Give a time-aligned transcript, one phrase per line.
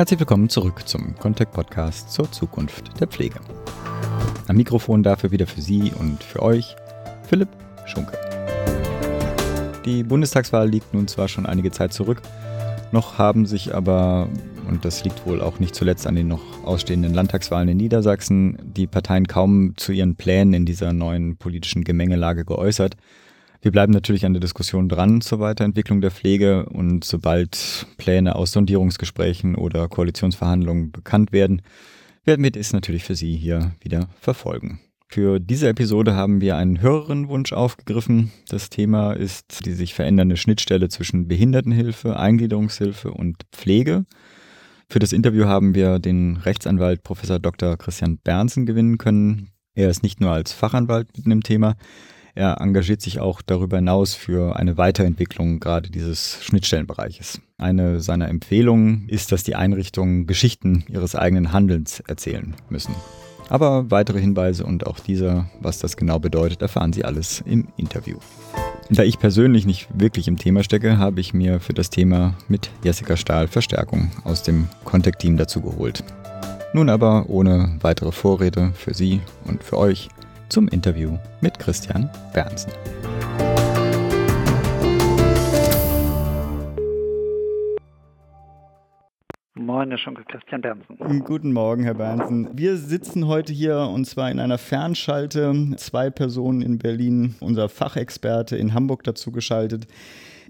[0.00, 3.38] Herzlich willkommen zurück zum Contact Podcast zur Zukunft der Pflege.
[4.48, 6.74] Am Mikrofon dafür wieder für Sie und für euch
[7.28, 7.50] Philipp
[7.84, 8.18] Schunke.
[9.84, 12.22] Die Bundestagswahl liegt nun zwar schon einige Zeit zurück,
[12.92, 14.30] noch haben sich aber,
[14.66, 18.86] und das liegt wohl auch nicht zuletzt an den noch ausstehenden Landtagswahlen in Niedersachsen, die
[18.86, 22.96] Parteien kaum zu ihren Plänen in dieser neuen politischen Gemengelage geäußert.
[23.62, 28.52] Wir bleiben natürlich an der Diskussion dran zur Weiterentwicklung der Pflege und sobald Pläne aus
[28.52, 31.60] Sondierungsgesprächen oder Koalitionsverhandlungen bekannt werden,
[32.24, 34.80] werden wir das natürlich für Sie hier wieder verfolgen.
[35.08, 38.30] Für diese Episode haben wir einen Hörerinnenwunsch aufgegriffen.
[38.48, 44.06] Das Thema ist die sich verändernde Schnittstelle zwischen Behindertenhilfe, Eingliederungshilfe und Pflege.
[44.88, 47.76] Für das Interview haben wir den Rechtsanwalt Professor Dr.
[47.76, 49.50] Christian Bernsen gewinnen können.
[49.74, 51.74] Er ist nicht nur als Fachanwalt mit dem Thema,
[52.40, 57.42] er engagiert sich auch darüber hinaus für eine Weiterentwicklung gerade dieses Schnittstellenbereiches.
[57.58, 62.94] Eine seiner Empfehlungen ist, dass die Einrichtungen Geschichten ihres eigenen Handelns erzählen müssen.
[63.50, 68.16] Aber weitere Hinweise und auch dieser, was das genau bedeutet, erfahren Sie alles im Interview.
[68.88, 72.70] Da ich persönlich nicht wirklich im Thema stecke, habe ich mir für das Thema mit
[72.82, 76.02] Jessica Stahl Verstärkung aus dem Contact-Team dazu geholt.
[76.72, 80.08] Nun aber ohne weitere Vorrede für Sie und für euch
[80.50, 82.72] zum Interview mit Christian Bernsen.
[89.54, 91.24] Moin, Herr Schunke, Christian Bernsen.
[91.24, 92.48] Guten Morgen, Herr Bernsen.
[92.54, 95.54] Wir sitzen heute hier und zwar in einer Fernschalte.
[95.76, 99.86] Zwei Personen in Berlin, unser Fachexperte in Hamburg dazu geschaltet.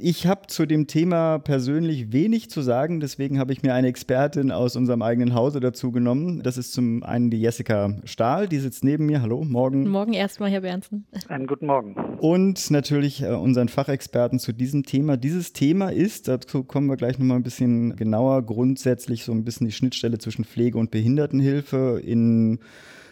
[0.03, 4.51] Ich habe zu dem Thema persönlich wenig zu sagen, deswegen habe ich mir eine Expertin
[4.51, 6.42] aus unserem eigenen Hause dazu genommen.
[6.42, 9.20] Das ist zum einen die Jessica Stahl, die sitzt neben mir.
[9.20, 9.81] Hallo, morgen.
[9.81, 11.05] Guten Morgen erstmal, Herr Bernsen.
[11.29, 11.95] Einen guten Morgen.
[12.19, 15.19] Und natürlich äh, unseren Fachexperten zu diesem Thema.
[15.19, 19.67] Dieses Thema ist, dazu kommen wir gleich nochmal ein bisschen genauer, grundsätzlich so ein bisschen
[19.67, 22.61] die Schnittstelle zwischen Pflege und Behindertenhilfe in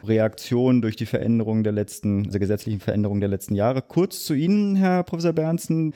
[0.05, 3.83] Reaktion durch die Veränderungen der letzten, also gesetzlichen Veränderungen der letzten Jahre.
[3.83, 5.93] Kurz zu Ihnen, Herr Professor Bernsen.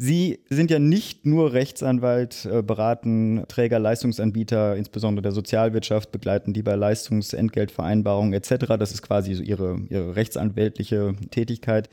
[0.00, 6.62] Sie sind ja nicht nur Rechtsanwalt, äh, beraten Träger, Leistungsanbieter, insbesondere der Sozialwirtschaft, begleiten die
[6.62, 8.76] bei Leistungsentgeltvereinbarungen etc.
[8.78, 11.90] Das ist quasi so ihre, ihre rechtsanwältliche Tätigkeit.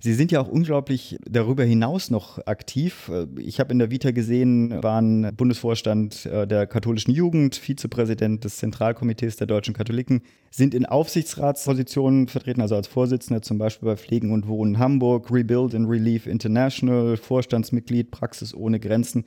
[0.00, 3.10] Sie sind ja auch unglaublich darüber hinaus noch aktiv.
[3.36, 9.36] Ich habe in der Vita gesehen, waren Bundesvorstand äh, der katholischen Jugend, Vizepräsident des Zentralkomitees
[9.36, 10.22] der deutschen Katholiken,
[10.52, 15.74] sind in Aufsichtsratspositionen vertreten, also als Vorsitzender zum Beispiel bei Pflegen und Wohnen Hamburg, Rebuild
[15.74, 19.24] and Relief International, Vorstandsmitglied Praxis ohne Grenzen.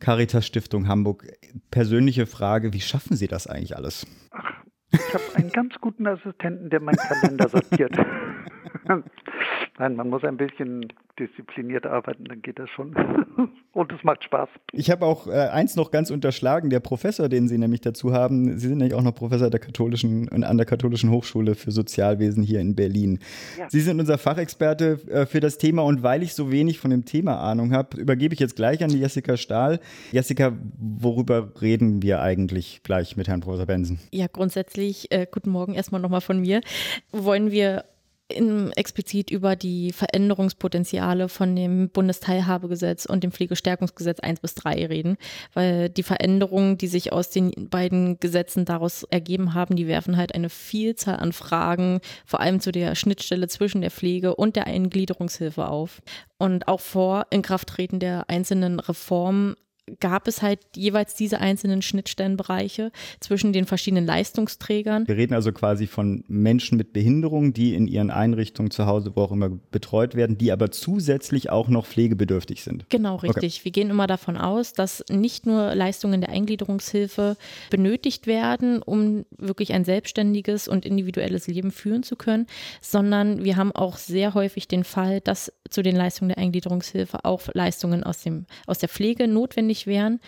[0.00, 1.26] Caritas Stiftung Hamburg.
[1.70, 4.06] Persönliche Frage, wie schaffen Sie das eigentlich alles?
[4.30, 7.94] Ach, ich habe einen ganz guten Assistenten, der meinen Kalender sortiert.
[9.78, 12.94] Nein, man muss ein bisschen diszipliniert arbeiten, dann geht das schon.
[13.72, 14.48] Und es macht Spaß.
[14.72, 18.56] Ich habe auch äh, eins noch ganz unterschlagen, der Professor, den Sie nämlich dazu haben,
[18.58, 22.60] Sie sind nämlich auch noch Professor der katholischen an der Katholischen Hochschule für Sozialwesen hier
[22.60, 23.18] in Berlin.
[23.58, 23.68] Ja.
[23.68, 27.04] Sie sind unser Fachexperte äh, für das Thema und weil ich so wenig von dem
[27.04, 29.80] Thema Ahnung habe, übergebe ich jetzt gleich an die Jessica Stahl.
[30.12, 33.98] Jessica, worüber reden wir eigentlich gleich mit Herrn Professor Benson?
[34.12, 36.60] Ja, grundsätzlich, äh, guten Morgen erstmal nochmal von mir.
[37.10, 37.84] Wollen wir
[38.28, 45.16] in, explizit über die Veränderungspotenziale von dem Bundesteilhabegesetz und dem Pflegestärkungsgesetz 1 bis 3 reden,
[45.52, 50.34] weil die Veränderungen, die sich aus den beiden Gesetzen daraus ergeben haben, die werfen halt
[50.34, 55.68] eine Vielzahl an Fragen, vor allem zu der Schnittstelle zwischen der Pflege und der Eingliederungshilfe
[55.68, 56.00] auf.
[56.38, 59.54] Und auch vor Inkrafttreten der einzelnen Reformen
[60.00, 62.90] gab es halt jeweils diese einzelnen Schnittstellenbereiche
[63.20, 65.06] zwischen den verschiedenen Leistungsträgern.
[65.06, 69.22] Wir reden also quasi von Menschen mit Behinderung, die in ihren Einrichtungen zu Hause, wo
[69.22, 72.86] auch immer betreut werden, die aber zusätzlich auch noch pflegebedürftig sind.
[72.88, 73.56] Genau, richtig.
[73.56, 73.64] Okay.
[73.64, 77.36] Wir gehen immer davon aus, dass nicht nur Leistungen der Eingliederungshilfe
[77.70, 82.46] benötigt werden, um wirklich ein selbstständiges und individuelles Leben führen zu können,
[82.80, 87.42] sondern wir haben auch sehr häufig den Fall, dass zu den Leistungen der Eingliederungshilfe auch
[87.52, 90.20] Leistungen aus, dem, aus der Pflege notwendig notwendig wären.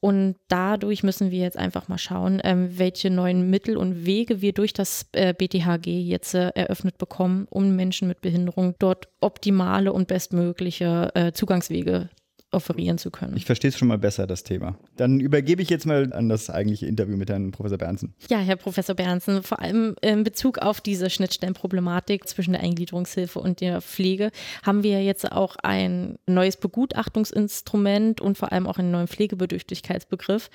[0.00, 4.52] Und dadurch müssen wir jetzt einfach mal schauen, ähm, welche neuen Mittel und Wege wir
[4.52, 10.06] durch das äh, BTHG jetzt äh, eröffnet bekommen, um Menschen mit Behinderung dort optimale und
[10.06, 12.10] bestmögliche äh, Zugangswege
[12.54, 13.36] offerieren zu können.
[13.36, 14.78] Ich verstehe es schon mal besser, das Thema.
[14.96, 18.14] Dann übergebe ich jetzt mal an das eigentliche Interview mit Herrn Professor Bernsen.
[18.28, 23.60] Ja, Herr Professor Bernsen, vor allem in Bezug auf diese Schnittstellenproblematik zwischen der Eingliederungshilfe und
[23.60, 24.30] der Pflege
[24.62, 30.50] haben wir jetzt auch ein neues Begutachtungsinstrument und vor allem auch einen neuen Pflegebedürftigkeitsbegriff.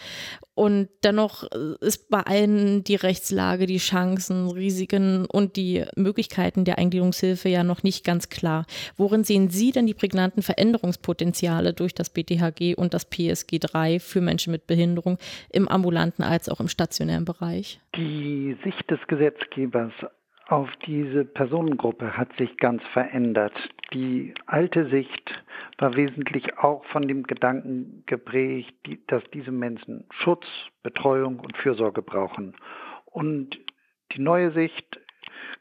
[0.56, 1.44] Und dennoch
[1.80, 7.84] ist bei allen die Rechtslage, die Chancen, Risiken und die Möglichkeiten der Eingliederungshilfe ja noch
[7.84, 8.66] nicht ganz klar.
[8.98, 14.00] Worin sehen Sie denn die prägnanten Veränderungspotenziale durch durch das BTHG und das PSG 3
[14.00, 15.18] für Menschen mit Behinderung
[15.52, 17.80] im ambulanten als auch im stationären Bereich?
[17.96, 19.94] Die Sicht des Gesetzgebers
[20.48, 23.54] auf diese Personengruppe hat sich ganz verändert.
[23.94, 25.32] Die alte Sicht
[25.78, 28.74] war wesentlich auch von dem Gedanken geprägt,
[29.08, 30.46] dass diese Menschen Schutz,
[30.82, 32.56] Betreuung und Fürsorge brauchen.
[33.06, 33.60] Und
[34.14, 35.00] die neue Sicht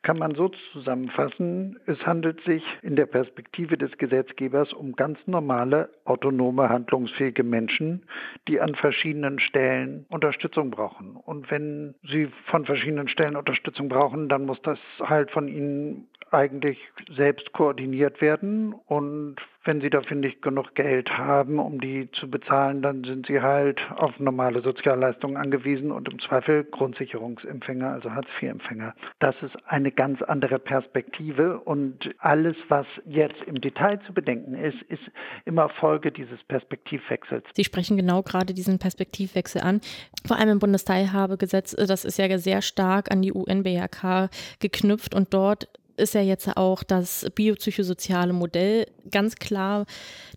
[0.02, 5.90] kann man so zusammenfassen, es handelt sich in der Perspektive des Gesetzgebers um ganz normale,
[6.04, 8.04] autonome, handlungsfähige Menschen,
[8.46, 11.16] die an verschiedenen Stellen Unterstützung brauchen.
[11.16, 16.78] Und wenn sie von verschiedenen Stellen Unterstützung brauchen, dann muss das halt von ihnen eigentlich
[17.10, 19.36] selbst koordiniert werden und
[19.68, 23.78] wenn sie dafür nicht genug Geld haben, um die zu bezahlen, dann sind sie halt
[23.94, 28.94] auf normale Sozialleistungen angewiesen und im Zweifel Grundsicherungsempfänger, also Hartz-IV-Empfänger.
[29.18, 34.80] Das ist eine ganz andere Perspektive und alles, was jetzt im Detail zu bedenken ist,
[34.88, 35.02] ist
[35.44, 37.44] immer Folge dieses Perspektivwechsels.
[37.52, 39.82] Sie sprechen genau gerade diesen Perspektivwechsel an.
[40.26, 44.30] Vor allem im Bundesteilhabegesetz, das ist ja sehr stark an die UN-BRK
[44.60, 45.68] geknüpft und dort
[45.98, 49.86] ist ja jetzt auch das biopsychosoziale Modell ganz klar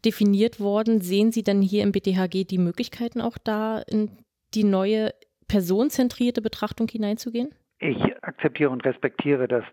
[0.03, 1.01] definiert worden.
[1.01, 4.11] Sehen Sie denn hier im BTHG die Möglichkeiten auch da, in
[4.53, 5.11] die neue
[5.47, 7.49] personenzentrierte Betrachtung hineinzugehen?
[7.79, 9.63] Ich akzeptiere und respektiere, dass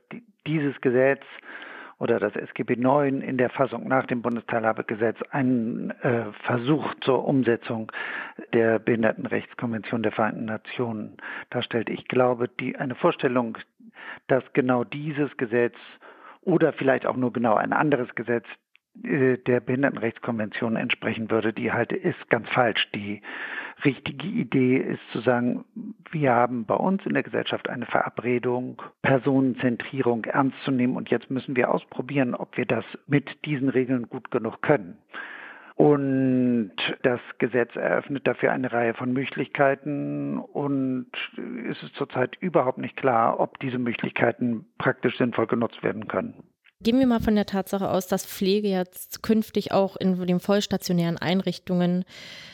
[0.47, 1.23] dieses Gesetz
[1.99, 7.91] oder das SGB IX in der Fassung nach dem Bundesteilhabegesetz einen äh, Versuch zur Umsetzung
[8.53, 11.17] der Behindertenrechtskonvention der Vereinten Nationen
[11.51, 11.91] darstellt.
[11.91, 13.59] Ich glaube, die, eine Vorstellung,
[14.27, 15.75] dass genau dieses Gesetz
[16.43, 18.45] oder vielleicht auch nur genau ein anderes Gesetz
[19.05, 22.89] äh, der Behindertenrechtskonvention entsprechen würde, die halte ist ganz falsch.
[22.95, 23.23] Die
[23.85, 25.65] richtige Idee ist zu sagen,
[26.11, 31.31] wir haben bei uns in der Gesellschaft eine Verabredung, Personenzentrierung ernst zu nehmen und jetzt
[31.31, 34.99] müssen wir ausprobieren, ob wir das mit diesen Regeln gut genug können.
[35.79, 36.73] Und
[37.05, 41.07] das Gesetz eröffnet dafür eine Reihe von Möglichkeiten und
[41.71, 46.35] es ist zurzeit überhaupt nicht klar, ob diese Möglichkeiten praktisch sinnvoll genutzt werden können.
[46.81, 51.19] Gehen wir mal von der Tatsache aus, dass Pflege jetzt künftig auch in den vollstationären
[51.19, 52.05] Einrichtungen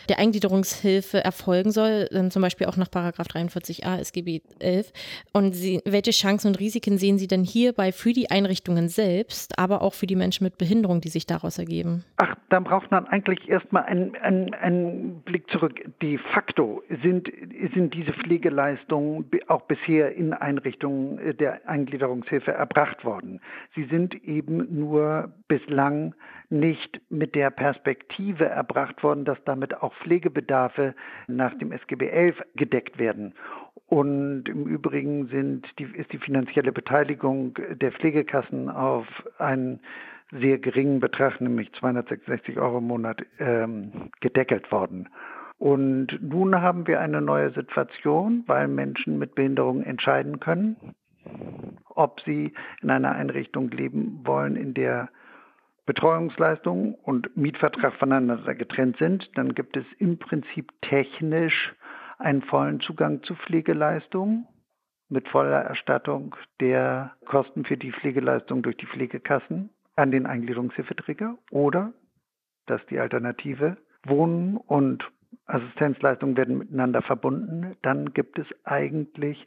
[0.09, 4.93] der Eingliederungshilfe erfolgen soll, zum Beispiel auch nach 43a SGB 11.
[5.35, 9.83] Und Sie, welche Chancen und Risiken sehen Sie denn hierbei für die Einrichtungen selbst, aber
[9.83, 12.05] auch für die Menschen mit Behinderung, die sich daraus ergeben?
[12.17, 15.85] Ach, da braucht man eigentlich erstmal einen, einen, einen Blick zurück.
[16.01, 17.31] De facto sind,
[17.75, 23.41] sind diese Pflegeleistungen auch bisher in Einrichtungen der Eingliederungshilfe erbracht worden.
[23.75, 26.15] Sie sind eben nur bislang
[26.51, 30.95] nicht mit der Perspektive erbracht worden, dass damit auch Pflegebedarfe
[31.27, 33.35] nach dem SGB 11 gedeckt werden.
[33.87, 39.07] Und im Übrigen sind die, ist die finanzielle Beteiligung der Pflegekassen auf
[39.39, 39.81] einen
[40.31, 45.09] sehr geringen Betrag, nämlich 266 Euro im Monat, ähm, gedeckelt worden.
[45.59, 50.77] Und nun haben wir eine neue Situation, weil Menschen mit Behinderung entscheiden können,
[51.89, 55.09] ob sie in einer Einrichtung leben wollen, in der
[55.87, 61.75] Betreuungsleistung und Mietvertrag voneinander getrennt sind, dann gibt es im Prinzip technisch
[62.19, 64.47] einen vollen Zugang zu Pflegeleistungen
[65.09, 71.93] mit voller Erstattung der Kosten für die Pflegeleistung durch die Pflegekassen an den Eingliederungshilfeträger oder,
[72.67, 73.77] das ist die Alternative,
[74.07, 75.05] Wohnen und
[75.47, 79.47] Assistenzleistungen werden miteinander verbunden, dann gibt es eigentlich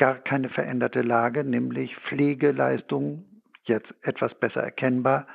[0.00, 5.26] gar keine veränderte Lage, nämlich Pflegeleistungen, jetzt etwas besser erkennbar,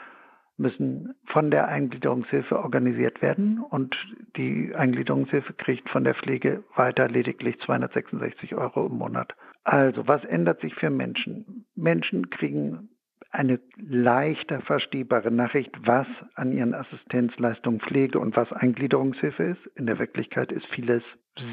[0.57, 3.95] müssen von der Eingliederungshilfe organisiert werden und
[4.38, 9.36] die Eingliederungshilfe kriegt von der Pflege weiter lediglich 266 Euro im Monat.
[9.63, 11.65] Also was ändert sich für Menschen?
[11.75, 12.89] Menschen kriegen
[13.29, 19.67] eine leichter verstehbare Nachricht, was an ihren Assistenzleistungen Pflege und was Eingliederungshilfe ist.
[19.75, 21.03] In der Wirklichkeit ist vieles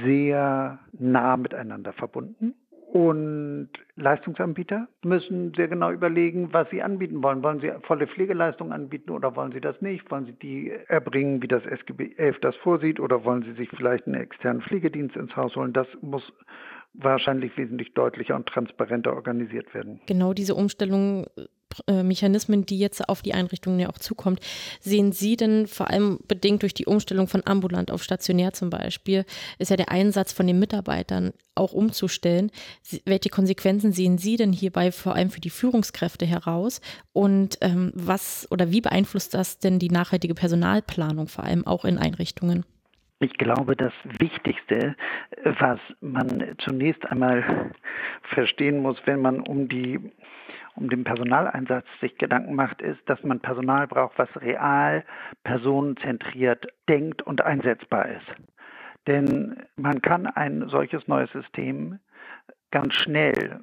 [0.02, 2.54] sehr nah miteinander verbunden.
[2.92, 7.42] Und Leistungsanbieter müssen sehr genau überlegen, was sie anbieten wollen.
[7.42, 10.10] Wollen sie volle Pflegeleistung anbieten oder wollen sie das nicht?
[10.10, 13.00] Wollen sie die erbringen, wie das SGB 11 das vorsieht?
[13.00, 15.72] Oder wollen sie sich vielleicht einen externen Pflegedienst ins Haus holen?
[15.72, 16.30] Das muss
[16.92, 20.02] wahrscheinlich wesentlich deutlicher und transparenter organisiert werden.
[20.04, 21.46] Genau diese Umstellung äh,
[21.86, 24.40] Mechanismen, die jetzt auf die Einrichtungen ja auch zukommt.
[24.80, 29.24] Sehen Sie denn vor allem bedingt durch die Umstellung von ambulant auf stationär zum Beispiel,
[29.58, 32.50] ist ja der Einsatz von den Mitarbeitern auch umzustellen.
[33.04, 36.80] Welche Konsequenzen sehen Sie denn hierbei vor allem für die Führungskräfte heraus?
[37.12, 41.98] Und ähm, was oder wie beeinflusst das denn die nachhaltige Personalplanung vor allem auch in
[41.98, 42.64] Einrichtungen?
[43.22, 44.96] Ich glaube, das Wichtigste,
[45.44, 47.70] was man zunächst einmal
[48.34, 50.00] verstehen muss, wenn man um die
[50.74, 55.04] um den Personaleinsatz sich Gedanken macht, ist, dass man Personal braucht, was real,
[55.44, 58.26] personenzentriert denkt und einsetzbar ist.
[59.06, 61.98] Denn man kann ein solches neues System
[62.70, 63.60] ganz schnell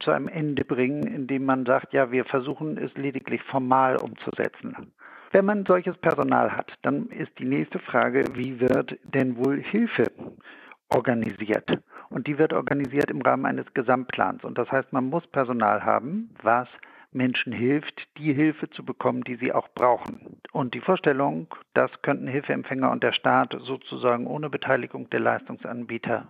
[0.00, 4.92] zu einem Ende bringen, indem man sagt, ja, wir versuchen es lediglich formal umzusetzen.
[5.32, 10.04] Wenn man solches Personal hat, dann ist die nächste Frage, wie wird denn wohl Hilfe
[10.88, 11.78] organisiert?
[12.10, 14.44] Und die wird organisiert im Rahmen eines Gesamtplans.
[14.44, 16.68] Und das heißt, man muss Personal haben, was
[17.12, 20.40] Menschen hilft, die Hilfe zu bekommen, die sie auch brauchen.
[20.52, 26.28] Und die Vorstellung, das könnten Hilfeempfänger und der Staat sozusagen ohne Beteiligung der Leistungsanbieter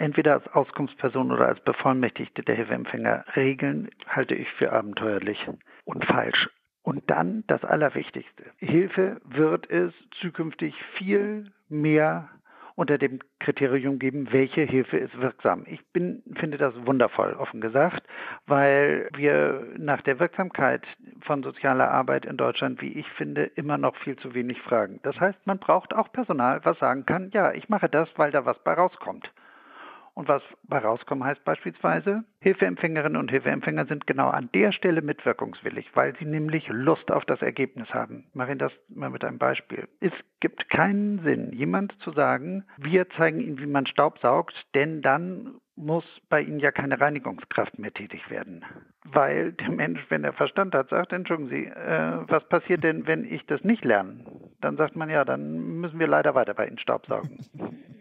[0.00, 5.46] entweder als Auskunftsperson oder als Bevollmächtigte der Hilfeempfänger regeln, halte ich für abenteuerlich
[5.84, 6.48] und falsch.
[6.82, 8.44] Und dann das Allerwichtigste.
[8.56, 12.30] Hilfe wird es zukünftig viel mehr
[12.80, 15.64] unter dem Kriterium geben, welche Hilfe ist wirksam.
[15.66, 18.06] Ich bin, finde das wundervoll, offen gesagt,
[18.46, 20.82] weil wir nach der Wirksamkeit
[21.20, 24.98] von sozialer Arbeit in Deutschland, wie ich finde, immer noch viel zu wenig fragen.
[25.02, 28.46] Das heißt, man braucht auch Personal, was sagen kann, ja, ich mache das, weil da
[28.46, 29.30] was bei rauskommt.
[30.20, 35.88] Und was bei rauskommen heißt beispielsweise, Hilfeempfängerinnen und Hilfeempfänger sind genau an der Stelle mitwirkungswillig,
[35.94, 38.26] weil sie nämlich Lust auf das Ergebnis haben.
[38.34, 39.88] Mache das mal mit einem Beispiel.
[40.00, 45.00] Es gibt keinen Sinn, jemand zu sagen, wir zeigen Ihnen, wie man Staub saugt, denn
[45.00, 48.62] dann muss bei Ihnen ja keine Reinigungskraft mehr tätig werden.
[49.04, 53.24] Weil der Mensch, wenn er Verstand hat, sagt, entschuldigen Sie, äh, was passiert denn, wenn
[53.24, 54.22] ich das nicht lerne?
[54.60, 57.38] Dann sagt man, ja, dann müssen wir leider weiter bei Ihnen Staub saugen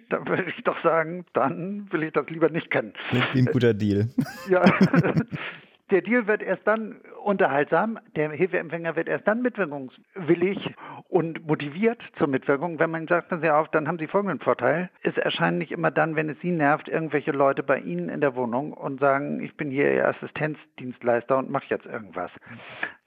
[0.10, 2.94] da würde ich doch sagen, dann will ich das lieber nicht kennen.
[3.34, 4.10] Wie ein guter Deal.
[4.50, 4.64] Ja,
[5.92, 10.74] der Deal wird erst dann unterhaltsam, der Hilfeempfänger wird erst dann mitwirkungswillig
[11.08, 14.90] und motiviert zur Mitwirkung, wenn man sagt, passen Sie auf, dann haben Sie folgenden Vorteil.
[15.04, 18.36] Es erscheint nicht immer dann, wenn es Sie nervt, irgendwelche Leute bei Ihnen in der
[18.36, 22.32] Wohnung und sagen, ich bin hier Ihr Assistenzdienstleister und mache jetzt irgendwas.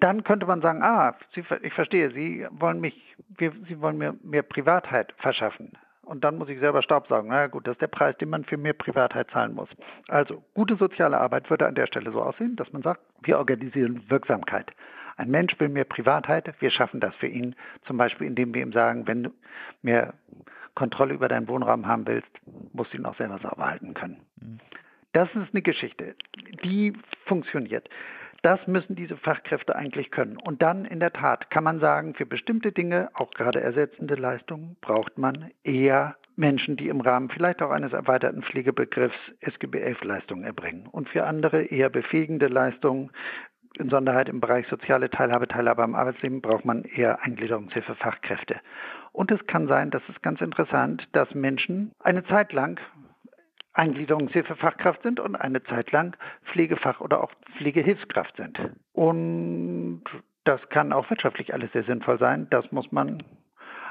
[0.00, 4.42] Dann könnte man sagen, ah, Sie, ich verstehe, Sie wollen mich, Sie wollen mir mehr
[4.42, 5.72] Privatheit verschaffen
[6.12, 7.28] und dann muss ich selber Staub sagen.
[7.30, 9.70] Na gut, das ist der Preis, den man für mehr Privatheit zahlen muss.
[10.08, 14.02] Also gute soziale Arbeit würde an der Stelle so aussehen, dass man sagt, wir organisieren
[14.10, 14.72] Wirksamkeit.
[15.16, 18.72] Ein Mensch will mehr Privatheit, wir schaffen das für ihn, zum Beispiel indem wir ihm
[18.72, 19.30] sagen, wenn du
[19.80, 20.12] mehr
[20.74, 22.28] Kontrolle über deinen Wohnraum haben willst,
[22.74, 24.20] musst du ihn auch selber sauber halten können.
[24.36, 24.60] Mhm.
[25.14, 26.14] Das ist eine Geschichte,
[26.62, 26.92] die
[27.24, 27.88] funktioniert.
[28.42, 30.36] Das müssen diese Fachkräfte eigentlich können.
[30.36, 34.76] Und dann in der Tat kann man sagen, für bestimmte Dinge, auch gerade ersetzende Leistungen,
[34.80, 40.42] braucht man eher Menschen, die im Rahmen vielleicht auch eines erweiterten Pflegebegriffs SGB 11 Leistungen
[40.42, 40.88] erbringen.
[40.88, 43.12] Und für andere eher befähigende Leistungen,
[43.78, 48.56] insonderheit im Bereich soziale Teilhabe, Teilhabe am Arbeitsleben, braucht man eher Eingliederungshilfe Fachkräfte.
[49.12, 52.80] Und es kann sein, das ist ganz interessant, dass Menschen eine Zeit lang
[53.74, 56.16] Eingliederungshilfefachkraft sind und eine Zeit lang
[56.52, 58.58] Pflegefach- oder auch Pflegehilfskraft sind.
[58.92, 60.02] Und
[60.44, 62.48] das kann auch wirtschaftlich alles sehr sinnvoll sein.
[62.50, 63.22] Das muss man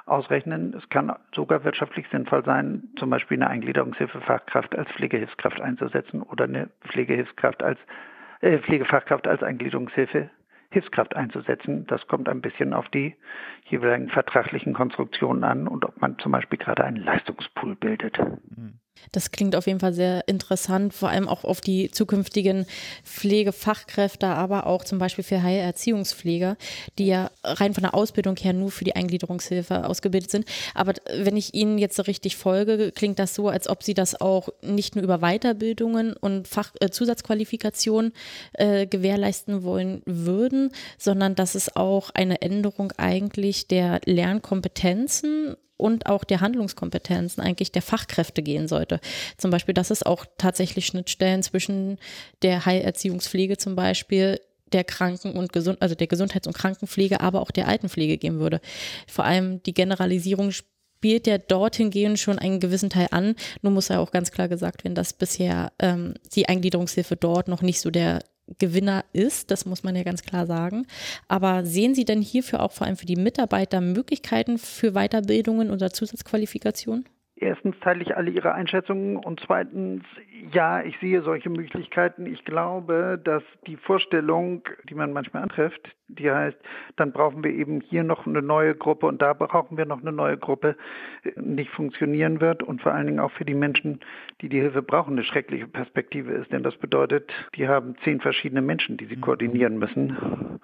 [0.06, 0.74] ausrechnen.
[0.74, 6.70] Es kann sogar wirtschaftlich sinnvoll sein, zum Beispiel eine Eingliederungshilfefachkraft als Pflegehilfskraft einzusetzen oder eine
[6.88, 7.80] Pflegehilfskraft als
[8.42, 10.30] äh, Pflegefachkraft als Eingliederungshilfe
[10.72, 11.86] Hilfskraft einzusetzen.
[11.88, 13.16] Das kommt ein bisschen auf die
[13.66, 18.18] jeweiligen vertraglichen Konstruktionen an und ob man zum Beispiel gerade einen Leistungspool bildet.
[18.20, 18.80] Mhm.
[19.12, 22.66] Das klingt auf jeden Fall sehr interessant, vor allem auch auf die zukünftigen
[23.04, 26.58] Pflegefachkräfte, aber auch zum Beispiel für Heilerziehungspfleger,
[26.98, 30.46] die ja rein von der Ausbildung her nur für die Eingliederungshilfe ausgebildet sind.
[30.74, 34.20] Aber wenn ich Ihnen jetzt so richtig folge, klingt das so, als ob Sie das
[34.20, 38.14] auch nicht nur über Weiterbildungen und Fach äh, Zusatzqualifikationen
[38.54, 46.24] äh, gewährleisten wollen würden, sondern dass es auch eine Änderung eigentlich der Lernkompetenzen und auch
[46.24, 49.00] der Handlungskompetenzen eigentlich der Fachkräfte gehen sollte.
[49.38, 51.98] Zum Beispiel, dass es auch tatsächlich Schnittstellen zwischen
[52.44, 54.40] der Heilerziehungspflege zum Beispiel
[54.72, 58.62] der Kranken- und Gesund also der Gesundheits- und Krankenpflege, aber auch der Altenpflege geben würde.
[59.08, 63.36] Vor allem die Generalisierung spielt ja dorthin gehen schon einen gewissen Teil an.
[63.62, 67.62] Nur muss ja auch ganz klar gesagt werden, dass bisher ähm, die Eingliederungshilfe dort noch
[67.62, 68.20] nicht so der
[68.60, 70.86] Gewinner ist, das muss man ja ganz klar sagen.
[71.28, 75.92] Aber sehen Sie denn hierfür auch vor allem für die Mitarbeiter Möglichkeiten für Weiterbildungen oder
[75.92, 77.06] Zusatzqualifikationen?
[77.42, 80.04] Erstens teile ich alle Ihre Einschätzungen und zweitens,
[80.54, 82.28] ja, ich sehe solche Möglichkeiten.
[82.28, 86.58] Ich glaube, dass die Vorstellung, die man manchmal antrifft, die heißt,
[86.98, 90.12] dann brauchen wir eben hier noch eine neue Gruppe und da brauchen wir noch eine
[90.12, 90.76] neue Gruppe,
[91.36, 94.02] nicht funktionieren wird und vor allen Dingen auch für die Menschen,
[94.42, 96.52] die die Hilfe brauchen, eine schreckliche Perspektive ist.
[96.52, 100.60] Denn das bedeutet, die haben zehn verschiedene Menschen, die sie koordinieren müssen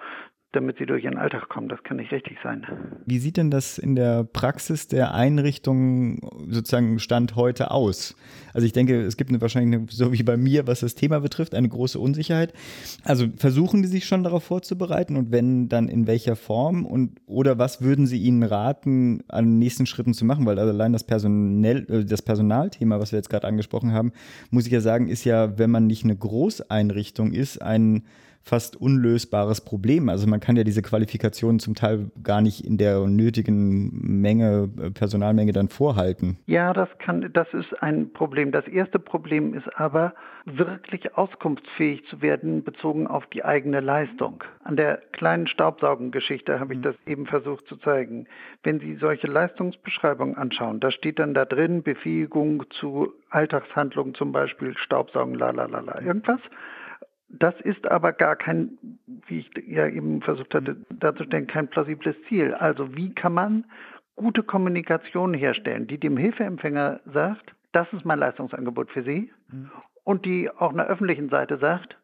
[0.58, 1.70] damit sie durch ihren Alltag kommen.
[1.70, 2.66] Das kann nicht richtig sein.
[3.06, 8.16] Wie sieht denn das in der Praxis der Einrichtung sozusagen Stand heute aus?
[8.54, 11.20] Also ich denke, es gibt eine, wahrscheinlich, eine, so wie bei mir, was das Thema
[11.20, 12.54] betrifft, eine große Unsicherheit.
[13.04, 16.86] Also versuchen die sich schon darauf vorzubereiten und wenn, dann in welcher Form?
[16.86, 20.48] Und oder was würden Sie ihnen raten, an nächsten Schritten zu machen?
[20.48, 24.12] Weil allein das, Personell, äh, das Personalthema, was wir jetzt gerade angesprochen haben,
[24.50, 28.04] muss ich ja sagen, ist ja, wenn man nicht eine Großeinrichtung ist, ein
[28.48, 30.10] fast unlösbares Problem.
[30.10, 34.92] Also man kann ja diese Qualifikationen zum Teil gar nicht in der nötigen Menge, äh,
[34.92, 36.38] Personalmenge dann vorhalten.
[36.46, 38.52] Ja, das kann, das ist ein Problem.
[38.52, 40.14] Das erste Problem ist aber,
[40.48, 44.44] wirklich auskunftsfähig zu werden, bezogen auf die eigene Leistung.
[44.64, 46.84] An der kleinen Staubsaugengeschichte habe ich mhm.
[46.84, 48.28] das eben versucht zu zeigen.
[48.64, 54.78] Wenn Sie solche Leistungsbeschreibungen anschauen, da steht dann da drin Befähigung zu Alltagshandlungen, zum Beispiel
[54.78, 56.40] Staubsaugen, la la la la, irgendwas.
[57.30, 58.78] Das ist aber gar kein,
[59.28, 61.00] wie ich ja eben versucht hatte mhm.
[61.00, 62.54] darzustellen, kein plausibles Ziel.
[62.54, 63.66] Also wie kann man
[64.16, 69.72] gute Kommunikation herstellen, die dem Hilfeempfänger sagt, das ist mein Leistungsangebot für Sie mhm.
[70.04, 71.98] und die auch einer öffentlichen Seite sagt,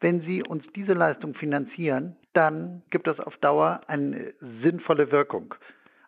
[0.00, 5.54] wenn Sie uns diese Leistung finanzieren, dann gibt das auf Dauer eine sinnvolle Wirkung.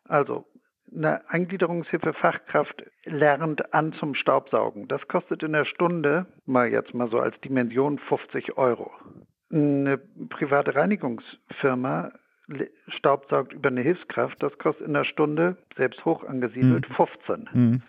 [0.04, 0.46] Also
[0.94, 4.88] eine Eingliederungshilfe Fachkraft lernt an zum Staubsaugen.
[4.88, 8.90] Das kostet in der Stunde, mal jetzt mal so als Dimension, 50 Euro.
[9.50, 12.12] Eine private Reinigungsfirma
[12.88, 16.94] staubsaugt über eine Hilfskraft, das kostet in der Stunde, selbst hoch angesiedelt, mhm.
[16.94, 17.48] 15.
[17.52, 17.82] Mhm.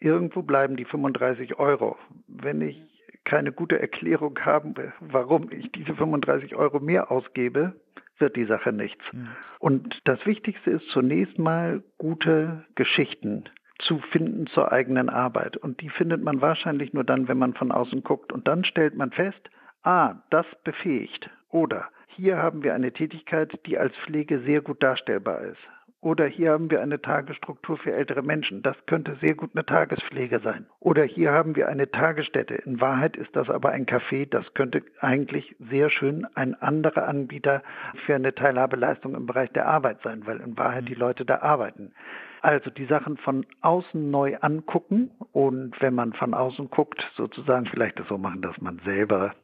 [0.00, 1.96] Irgendwo bleiben die 35 Euro.
[2.26, 2.82] Wenn ich
[3.24, 7.74] keine gute Erklärung habe, warum ich diese 35 Euro mehr ausgebe,
[8.22, 9.04] wird die Sache nichts.
[9.12, 9.18] Ja.
[9.58, 13.44] Und das Wichtigste ist zunächst mal gute Geschichten
[13.78, 15.58] zu finden zur eigenen Arbeit.
[15.58, 18.32] Und die findet man wahrscheinlich nur dann, wenn man von außen guckt.
[18.32, 19.50] Und dann stellt man fest,
[19.82, 21.28] ah, das befähigt.
[21.50, 25.60] Oder hier haben wir eine Tätigkeit, die als Pflege sehr gut darstellbar ist.
[26.02, 28.60] Oder hier haben wir eine Tagesstruktur für ältere Menschen.
[28.64, 30.66] Das könnte sehr gut eine Tagespflege sein.
[30.80, 32.54] Oder hier haben wir eine Tagesstätte.
[32.54, 34.28] In Wahrheit ist das aber ein Café.
[34.28, 37.62] Das könnte eigentlich sehr schön ein anderer Anbieter
[38.04, 41.92] für eine Teilhabeleistung im Bereich der Arbeit sein, weil in Wahrheit die Leute da arbeiten.
[42.40, 48.00] Also die Sachen von außen neu angucken und wenn man von außen guckt, sozusagen vielleicht
[48.00, 49.36] das so machen, dass man selber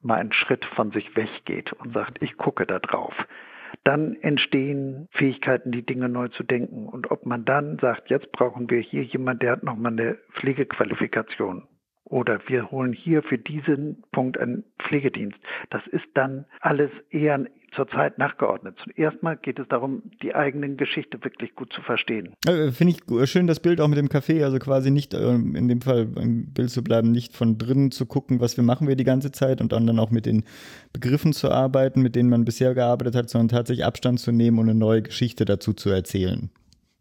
[0.00, 3.14] mal einen Schritt von sich weggeht und sagt, ich gucke da drauf
[3.84, 6.88] dann entstehen Fähigkeiten, die Dinge neu zu denken.
[6.88, 11.68] Und ob man dann sagt, jetzt brauchen wir hier jemand, der hat nochmal eine Pflegequalifikation.
[12.04, 15.38] Oder wir holen hier für diesen Punkt einen Pflegedienst.
[15.70, 18.76] Das ist dann alles eher zurzeit nachgeordnet.
[18.82, 22.34] Zuerst mal geht es darum, die eigenen Geschichte wirklich gut zu verstehen.
[22.46, 25.68] Äh, Finde ich schön das Bild auch mit dem Café, also quasi nicht, äh, in
[25.68, 28.96] dem Fall im Bild zu bleiben, nicht von drinnen zu gucken, was wir machen wir
[28.96, 30.44] die ganze Zeit und dann, dann auch mit den
[30.92, 34.68] Begriffen zu arbeiten, mit denen man bisher gearbeitet hat, sondern tatsächlich Abstand zu nehmen und
[34.68, 36.50] eine neue Geschichte dazu zu erzählen.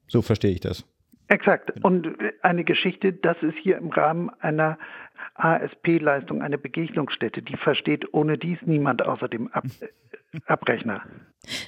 [0.07, 0.85] So verstehe ich das.
[1.27, 1.73] Exakt.
[1.73, 1.87] Genau.
[1.87, 2.07] Und
[2.41, 4.77] eine Geschichte, das ist hier im Rahmen einer
[5.35, 7.41] ASP-Leistung eine Begegnungsstätte.
[7.41, 9.65] Die versteht ohne dies niemand außer dem Ab
[10.45, 11.03] Abrechner.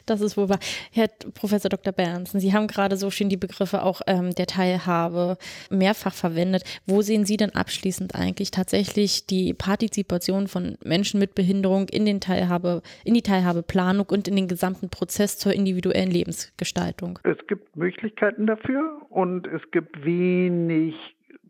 [0.06, 0.60] Das ist wohl wahr.
[0.92, 1.92] Herr Professor Dr.
[1.92, 5.38] Bernsen, Sie haben gerade so schön die Begriffe auch ähm, der Teilhabe
[5.70, 6.64] mehrfach verwendet.
[6.86, 12.22] Wo sehen Sie denn abschließend eigentlich tatsächlich die Partizipation von Menschen mit Behinderung in, den
[12.22, 17.20] Teilhabe, in die Teilhabeplanung und in den gesamten Prozess zur individuellen Lebensgestaltung?
[17.24, 20.96] Es gibt Möglichkeiten dafür und es gibt wenig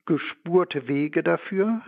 [0.07, 1.81] gespurte Wege dafür.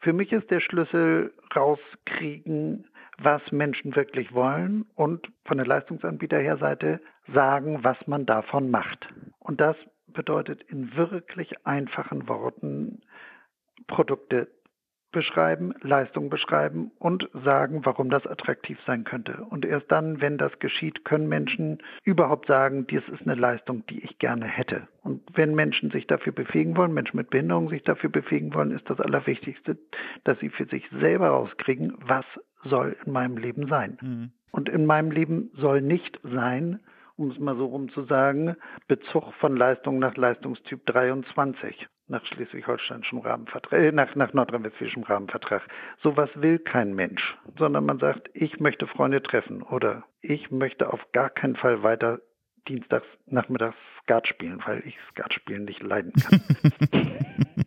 [0.00, 2.86] Für mich ist der Schlüssel rauskriegen,
[3.24, 7.00] was Menschen wirklich wollen und von der Leistungsanbieterherseite
[7.32, 9.06] sagen, was man davon macht.
[9.38, 9.76] Und das
[10.08, 13.02] bedeutet in wirklich einfachen Worten
[13.86, 14.48] Produkte
[15.12, 19.44] beschreiben, Leistung beschreiben und sagen, warum das attraktiv sein könnte.
[19.50, 24.02] Und erst dann, wenn das geschieht, können Menschen überhaupt sagen, dies ist eine Leistung, die
[24.02, 24.88] ich gerne hätte.
[25.02, 28.88] Und wenn Menschen sich dafür befähigen wollen, Menschen mit Behinderung sich dafür befähigen wollen, ist
[28.88, 29.78] das Allerwichtigste,
[30.24, 32.24] dass sie für sich selber rauskriegen, was
[32.64, 33.98] soll in meinem Leben sein.
[34.00, 34.30] Mhm.
[34.50, 36.80] Und in meinem Leben soll nicht sein,
[37.22, 38.56] um es mal so rum zu sagen,
[38.88, 45.62] Bezug von Leistung nach Leistungstyp 23 nach schleswig-holsteinischen Rahmenvertrag, äh, nach, nach nordrhein-westfälischem Rahmenvertrag.
[46.02, 51.00] Sowas will kein Mensch, sondern man sagt, ich möchte Freunde treffen oder ich möchte auf
[51.12, 52.20] gar keinen Fall weiter
[52.68, 56.40] dienstags nachmittags Skat spielen, weil ich Skat spielen nicht leiden kann.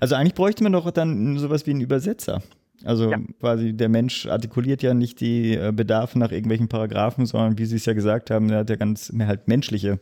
[0.00, 2.42] also eigentlich bräuchte man doch dann sowas wie einen Übersetzer.
[2.84, 3.18] Also ja.
[3.40, 7.76] quasi der Mensch artikuliert ja nicht die äh, Bedarfe nach irgendwelchen Paragraphen, sondern wie Sie
[7.76, 9.98] es ja gesagt haben, er hat ja ganz mehr halt menschliche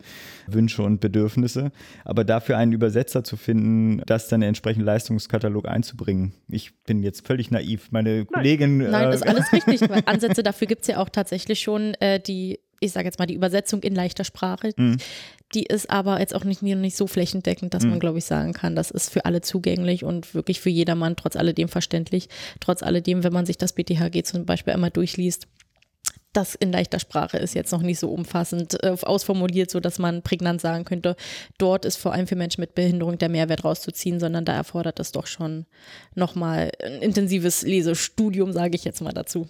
[0.46, 1.72] Wünsche und Bedürfnisse.
[2.04, 6.32] Aber dafür einen Übersetzer zu finden, das dann entsprechend Leistungskatalog einzubringen.
[6.48, 7.88] Ich bin jetzt völlig naiv.
[7.90, 8.26] Meine Nein.
[8.26, 8.78] Kollegin.
[8.78, 9.82] Nein, äh, ist alles richtig.
[10.06, 13.34] Ansätze dafür gibt es ja auch tatsächlich schon, äh, die ich sage jetzt mal, die
[13.34, 14.72] Übersetzung in leichter Sprache.
[14.76, 14.96] Mhm.
[15.54, 17.90] Die ist aber jetzt auch nicht, nicht so flächendeckend, dass mhm.
[17.90, 21.36] man, glaube ich, sagen kann, das ist für alle zugänglich und wirklich für jedermann trotz
[21.36, 22.28] alledem verständlich.
[22.58, 25.46] Trotz alledem, wenn man sich das BTHG zum Beispiel einmal durchliest,
[26.32, 30.22] das in leichter Sprache ist jetzt noch nicht so umfassend äh, ausformuliert, so dass man
[30.22, 31.16] prägnant sagen könnte,
[31.58, 35.12] dort ist vor allem für Menschen mit Behinderung der Mehrwert rauszuziehen, sondern da erfordert es
[35.12, 35.66] doch schon
[36.14, 39.48] nochmal ein intensives Lesestudium, sage ich jetzt mal dazu.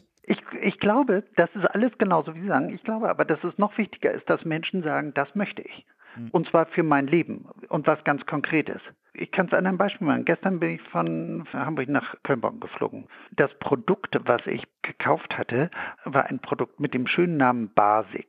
[0.70, 2.70] Ich, glaube, das ist alles genauso wie Sie sagen.
[2.70, 5.84] Ich glaube aber, dass es noch wichtiger ist, dass Menschen sagen, das möchte ich.
[6.14, 6.28] Mhm.
[6.30, 8.80] Und zwar für mein Leben und was ganz Konkretes.
[9.12, 10.24] Ich kann es an einem Beispiel machen.
[10.24, 13.08] Gestern bin ich von Hamburg nach Köln geflogen.
[13.32, 15.72] Das Produkt, was ich gekauft hatte,
[16.04, 18.28] war ein Produkt mit dem schönen Namen Basic.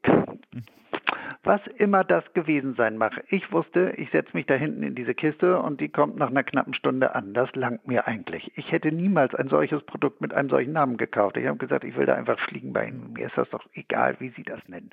[1.43, 3.23] Was immer das gewesen sein mag.
[3.29, 6.43] Ich wusste, ich setze mich da hinten in diese Kiste und die kommt nach einer
[6.43, 7.33] knappen Stunde an.
[7.33, 8.51] Das langt mir eigentlich.
[8.55, 11.37] Ich hätte niemals ein solches Produkt mit einem solchen Namen gekauft.
[11.37, 13.13] Ich habe gesagt, ich will da einfach fliegen bei Ihnen.
[13.13, 14.91] Mir ist das doch egal, wie Sie das nennen.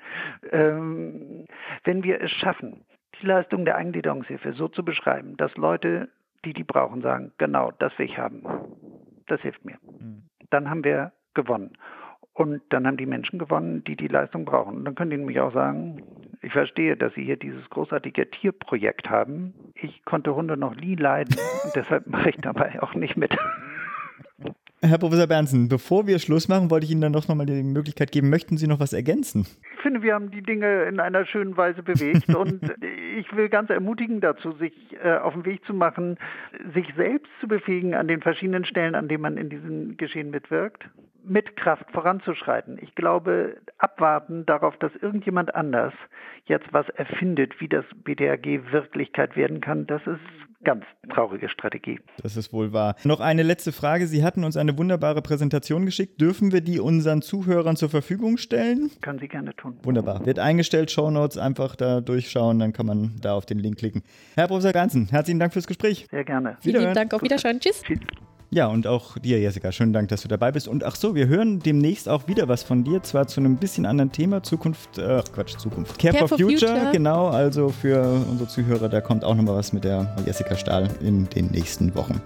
[0.50, 1.44] Ähm,
[1.84, 2.82] wenn wir es schaffen,
[3.20, 6.08] die Leistung der Eingliederungshilfe so zu beschreiben, dass Leute,
[6.46, 8.42] die die brauchen, sagen, genau, das will ich haben.
[9.26, 9.76] Das hilft mir.
[9.82, 10.22] Mhm.
[10.48, 11.76] Dann haben wir gewonnen.
[12.32, 14.76] Und dann haben die Menschen gewonnen, die die Leistung brauchen.
[14.76, 16.02] Und dann können die nämlich auch sagen,
[16.42, 19.54] ich verstehe, dass Sie hier dieses großartige Tierprojekt haben.
[19.74, 23.36] Ich konnte Hunde noch nie leiden und deshalb mache ich dabei auch nicht mit.
[24.80, 28.12] Herr Professor Bernsen, bevor wir Schluss machen, wollte ich Ihnen dann doch nochmal die Möglichkeit
[28.12, 29.44] geben, möchten Sie noch was ergänzen?
[29.74, 32.60] Ich finde, wir haben die Dinge in einer schönen Weise bewegt und
[33.18, 34.72] ich will ganz ermutigen dazu, sich
[35.02, 36.16] äh, auf den Weg zu machen,
[36.74, 40.88] sich selbst zu befähigen an den verschiedenen Stellen, an denen man in diesem Geschehen mitwirkt
[41.24, 42.78] mit Kraft voranzuschreiten.
[42.80, 45.92] Ich glaube, abwarten darauf, dass irgendjemand anders
[46.46, 50.20] jetzt was erfindet, wie das BDAG Wirklichkeit werden kann, das ist
[50.64, 52.00] ganz traurige Strategie.
[52.22, 52.96] Das ist wohl wahr.
[53.04, 54.06] Noch eine letzte Frage.
[54.06, 56.20] Sie hatten uns eine wunderbare Präsentation geschickt.
[56.20, 58.90] Dürfen wir die unseren Zuhörern zur Verfügung stellen?
[59.00, 59.78] Können Sie gerne tun.
[59.82, 60.26] Wunderbar.
[60.26, 64.02] Wird eingestellt, Shownotes, einfach da durchschauen, dann kann man da auf den Link klicken.
[64.34, 66.06] Herr Professor Ganzen, herzlichen Dank fürs Gespräch.
[66.10, 66.56] Sehr gerne.
[66.60, 67.60] Vielen Dank, auf Wiederschauen.
[67.60, 67.82] Tschüss.
[67.82, 68.00] Tschüss.
[68.50, 70.68] Ja, und auch dir, Jessica, schönen Dank, dass du dabei bist.
[70.68, 73.84] Und ach so, wir hören demnächst auch wieder was von dir, zwar zu einem bisschen
[73.84, 75.98] anderen Thema, Zukunft, äh, Quatsch, Zukunft.
[75.98, 79.56] Care, Care for, for Future, Future, genau, also für unsere Zuhörer, da kommt auch nochmal
[79.56, 82.22] was mit der Jessica Stahl in den nächsten Wochen.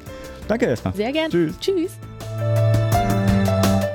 [0.46, 0.94] Danke erstmal.
[0.94, 1.28] Sehr gerne.
[1.28, 1.58] Tschüss.
[1.58, 1.98] Tschüss.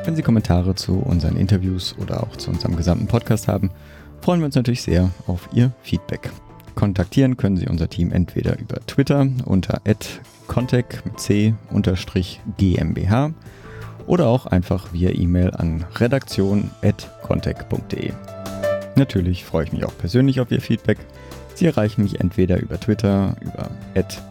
[0.04, 3.72] Wenn Sie Kommentare zu unseren Interviews oder auch zu unserem gesamten Podcast haben,
[4.20, 6.30] freuen wir uns natürlich sehr auf Ihr Feedback.
[6.76, 9.82] Kontaktieren können Sie unser Team entweder über Twitter unter
[10.48, 11.54] contact mit c
[12.58, 13.34] GmbH
[14.08, 18.14] oder auch einfach via E-Mail an redaktion.contact.de.
[18.96, 20.98] Natürlich freue ich mich auch persönlich auf Ihr Feedback.
[21.54, 23.70] Sie erreichen mich entweder über Twitter über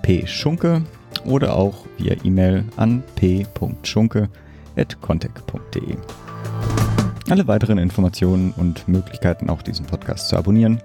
[0.02, 0.82] @pschunke
[1.24, 5.96] oder auch via E-Mail an p.schunke@contact.de.
[7.28, 10.80] Alle weiteren Informationen und Möglichkeiten, auch diesen Podcast zu abonnieren,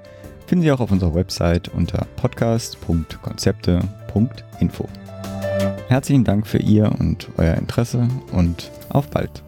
[0.47, 4.89] finden Sie auch auf unserer Website unter podcast.konzepte.info.
[5.87, 9.43] Herzlichen Dank für Ihr und euer Interesse und auf bald.